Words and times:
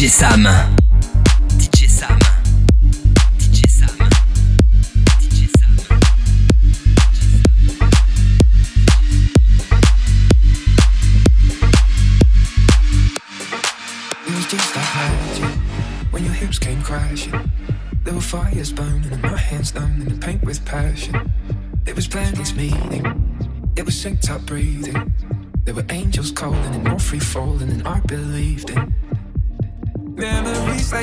DJ 0.00 0.08
Sam. 0.08 0.46
It 0.46 0.52
was 14.34 14.46
just 14.46 14.74
like 14.74 14.94
magic 14.94 15.44
when 16.12 16.24
your 16.24 16.32
hips 16.32 16.58
came 16.58 16.80
crashing. 16.80 17.34
There 18.04 18.14
were 18.14 18.22
fires 18.22 18.72
burning 18.72 19.12
and 19.12 19.20
my 19.20 19.36
hands 19.36 19.74
numb 19.74 20.00
in 20.00 20.08
the 20.08 20.14
paint 20.14 20.42
with 20.44 20.64
passion. 20.64 21.30
It 21.84 21.94
was 21.94 22.08
planets 22.08 22.54
meeting, 22.54 23.04
it 23.76 23.84
was 23.84 24.02
synced 24.02 24.30
up 24.30 24.46
breathing. 24.46 25.12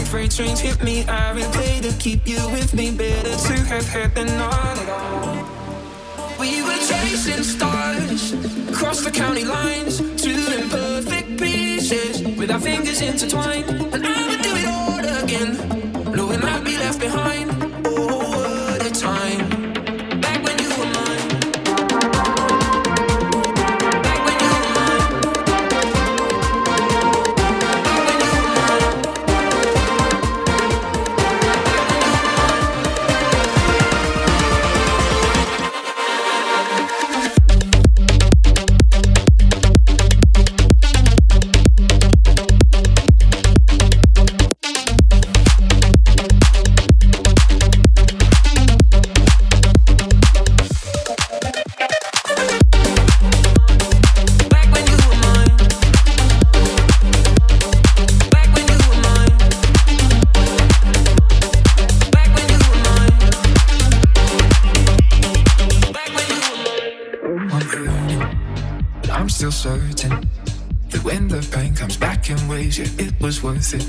Freight 0.07 0.31
trains 0.31 0.59
hit 0.59 0.81
me. 0.83 1.03
I 1.03 1.33
replay 1.33 1.81
to 1.81 1.91
keep 1.97 2.27
you 2.27 2.39
with 2.49 2.73
me. 2.73 2.91
Better 2.91 3.29
to 3.29 3.53
have 3.65 3.87
had 3.87 4.15
than 4.15 4.27
not 4.37 4.77
at 4.79 4.89
all. 4.89 6.37
We 6.39 6.63
were 6.63 6.81
chasing 6.89 7.43
stars 7.43 8.33
across 8.69 9.03
the 9.03 9.11
county 9.11 9.43
lines 9.43 9.97
to 9.97 10.61
imperfect 10.61 11.39
pieces 11.39 12.21
with 12.37 12.51
our 12.51 12.59
fingers 12.59 13.01
intertwined. 13.01 14.16
Still 69.37 69.51
certain 69.51 70.27
that 70.89 71.03
when 71.03 71.27
the 71.27 71.47
pain 71.51 71.75
comes 71.75 71.95
back 71.95 72.27
in 72.31 72.47
waves, 72.47 72.79
yeah, 72.79 72.87
it 72.97 73.13
was 73.21 73.43
worth 73.43 73.71
it. 73.75 73.85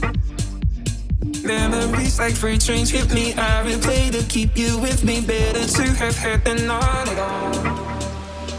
Memories 1.42 2.18
like 2.18 2.34
freight 2.34 2.60
trains 2.60 2.90
hit 2.90 3.10
me. 3.14 3.32
I 3.32 3.64
replay 3.64 4.12
to 4.12 4.22
keep 4.28 4.58
you 4.58 4.78
with 4.78 5.04
me. 5.04 5.22
Better 5.22 5.64
to 5.64 5.84
have 5.94 6.18
had 6.18 6.44
than 6.44 6.66
not 6.66 7.08
at 7.08 7.18
all. 7.18 7.48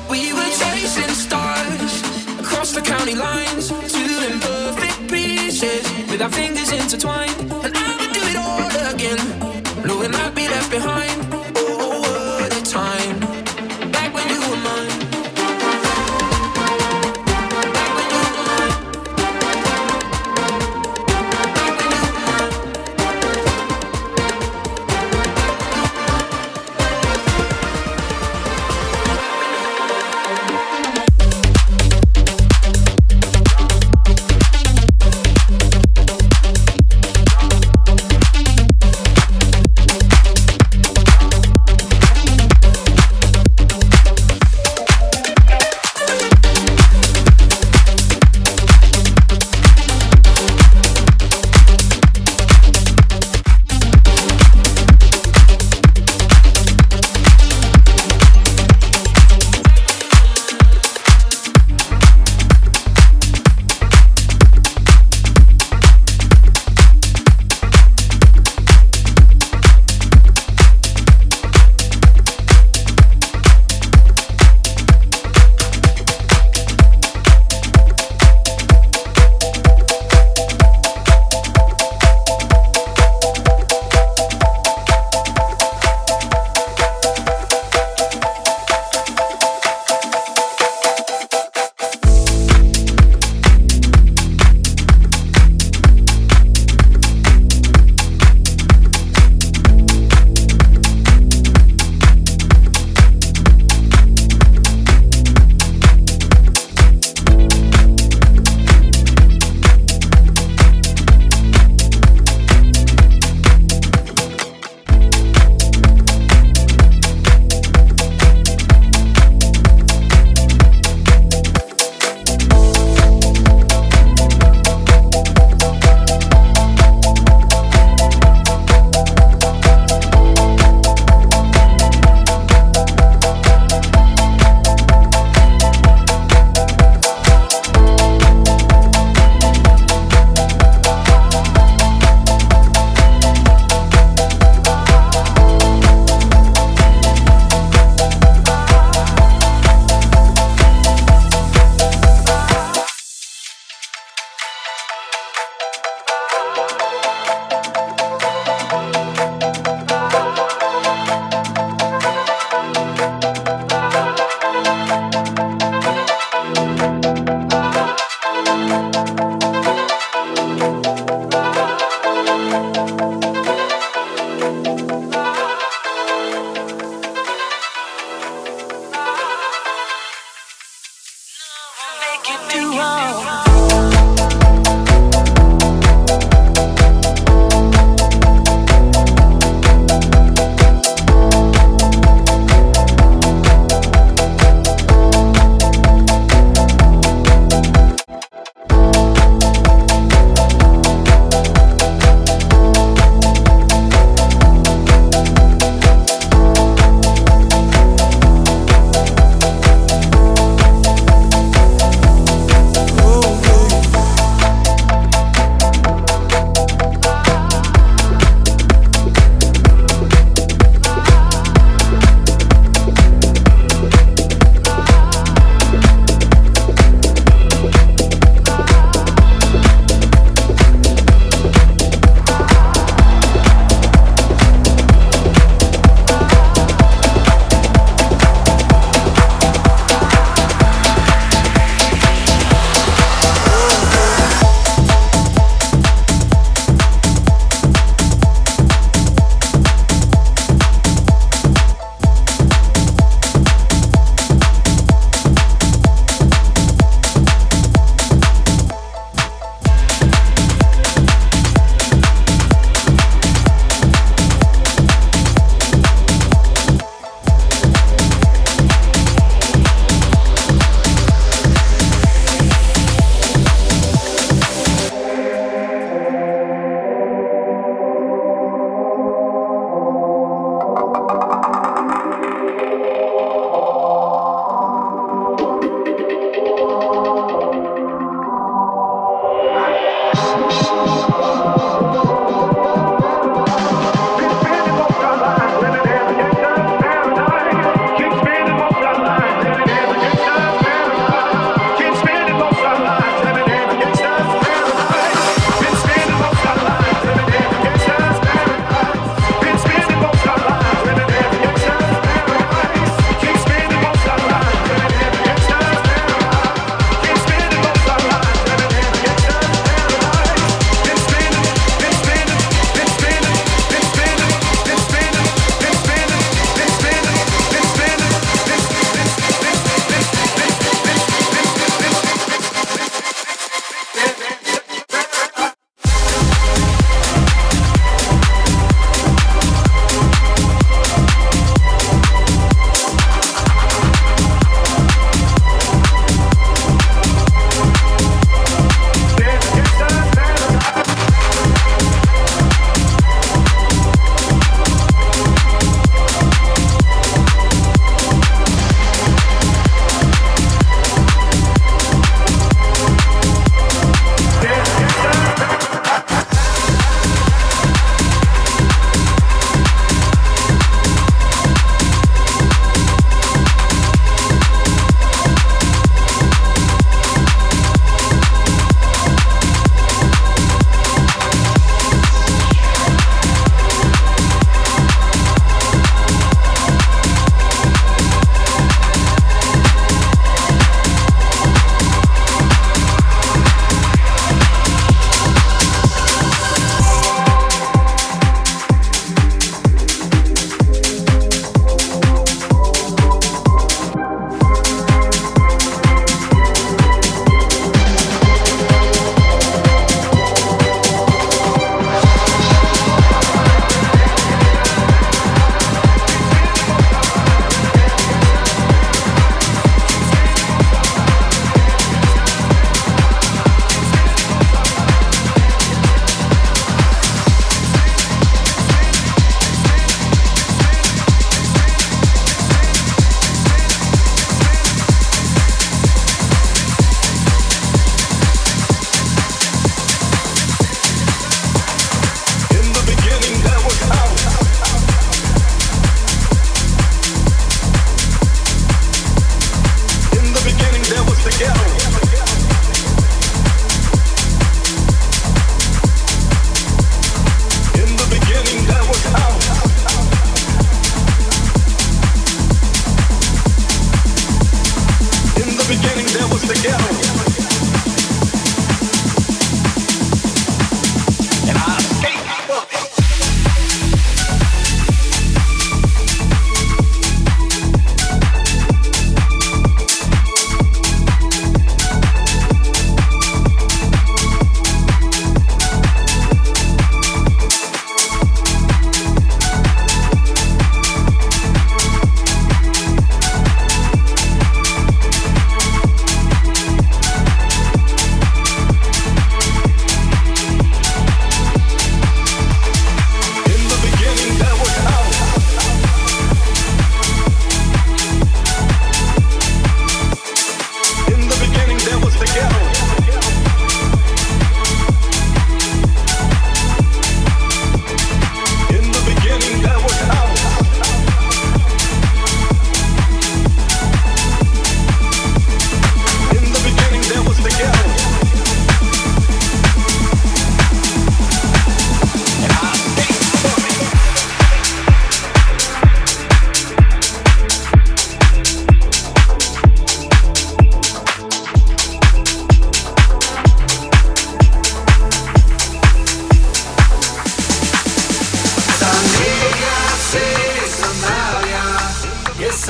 We 0.09 0.33
were 0.33 0.49
chasing 0.57 1.13
stars 1.13 1.93
across 2.39 2.73
the 2.73 2.81
county 2.81 3.13
lines 3.13 3.67
to 3.67 4.31
imperfect 4.31 5.11
pieces 5.11 5.85
with 6.09 6.23
our 6.23 6.31
fingers 6.31 6.71
intertwined. 6.71 7.39
And 7.65 7.77
I 7.77 7.91
would 7.99 8.13
do 8.17 8.23
it 8.31 8.35
all 8.35 8.93
again, 8.95 9.21
knowing 9.85 10.15
I'd 10.15 10.33
be 10.33 10.47
left 10.47 10.71
behind. 10.71 11.28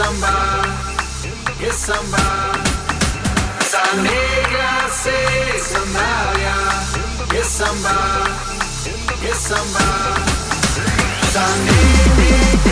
Samba, 0.09 0.61
que 1.59 1.71
samba. 1.71 2.51
Esa 3.61 3.95
negra 4.01 4.89
se 4.89 5.59
sandalia, 5.59 6.55
que 7.29 7.43
samba, 7.43 8.23
que 9.21 9.35
samba. 9.35 10.15
Esa 11.21 11.39
Sam. 11.39 12.68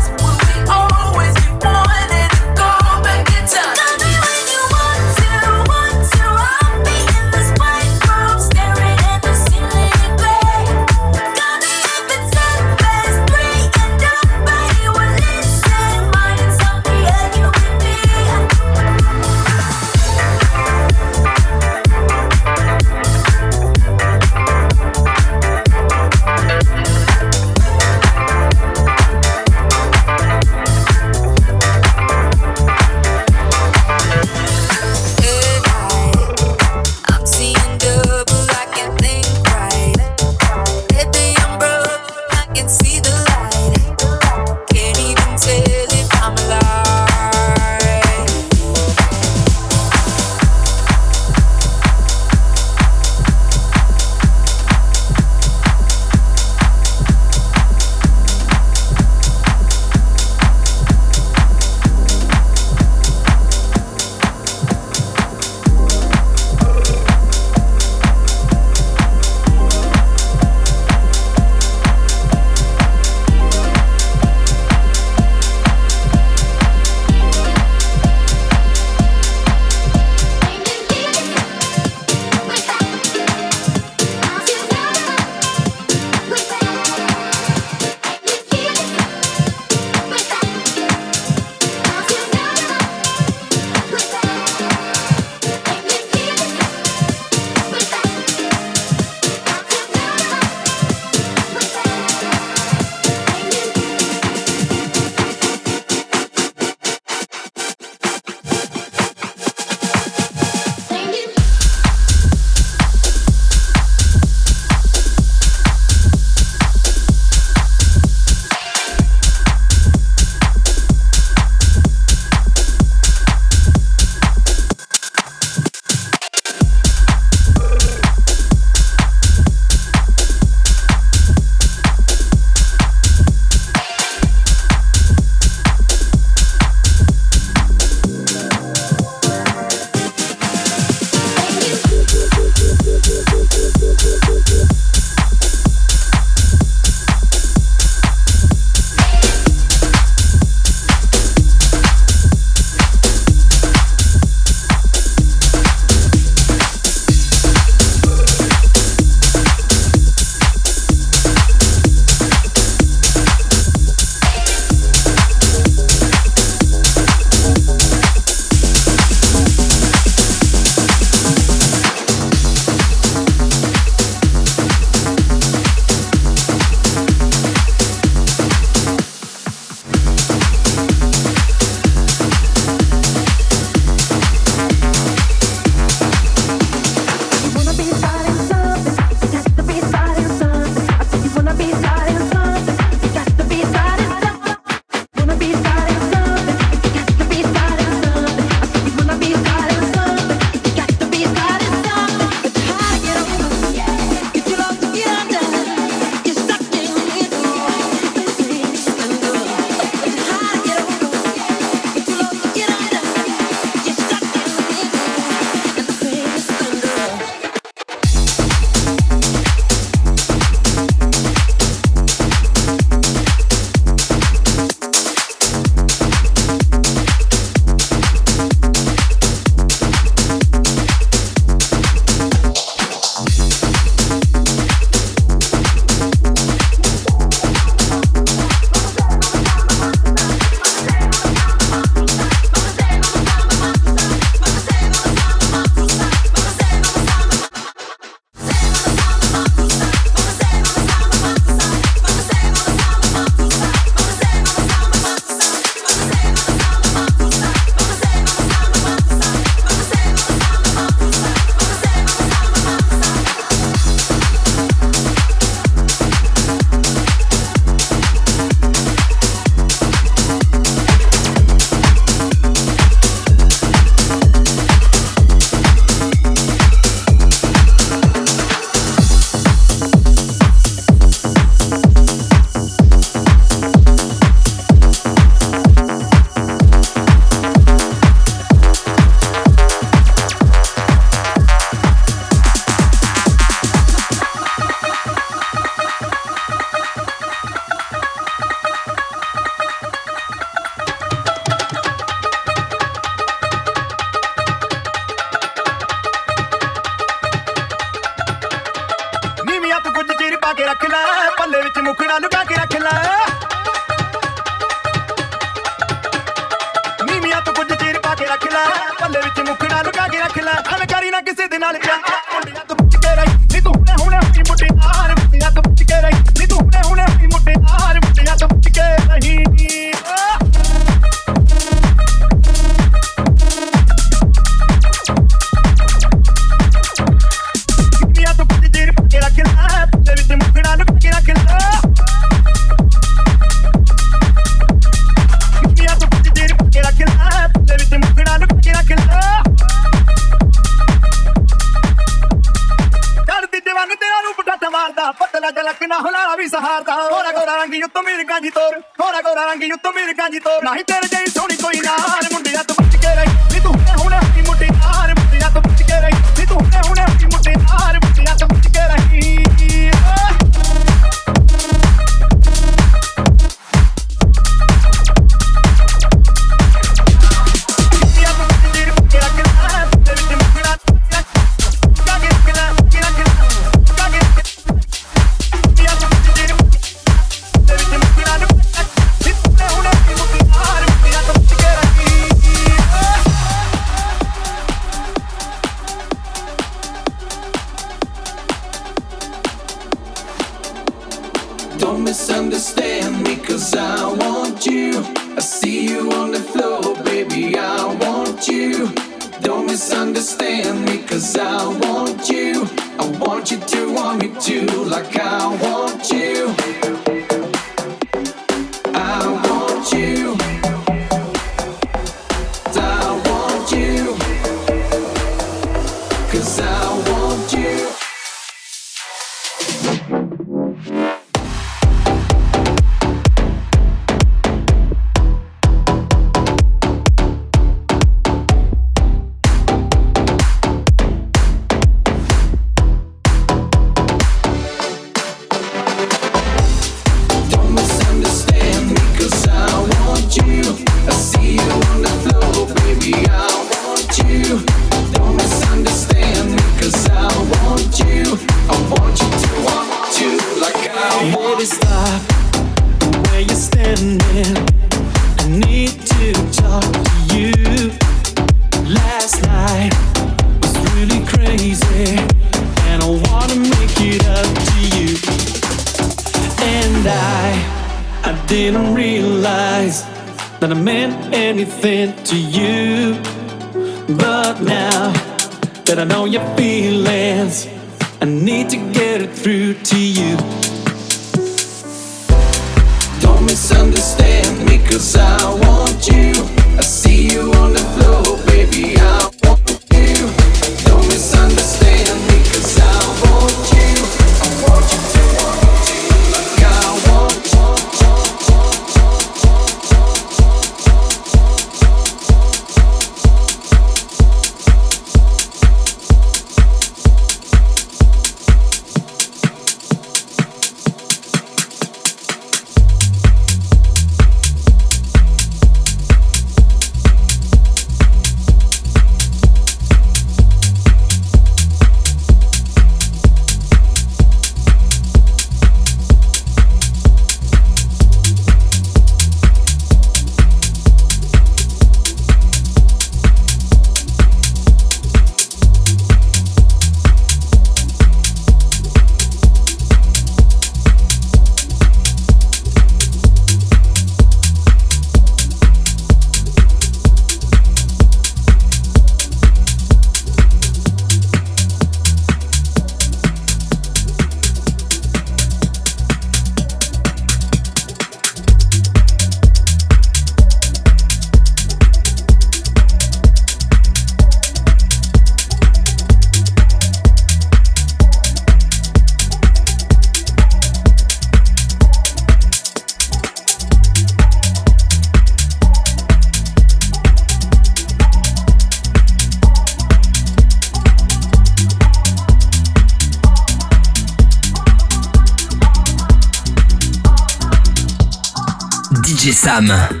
Sam. 599.51 600.00